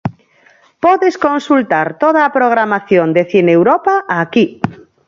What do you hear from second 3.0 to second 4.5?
de Cineuropa aquí.